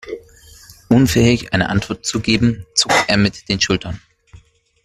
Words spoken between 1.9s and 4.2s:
zu geben, zuckt er mit den Schultern.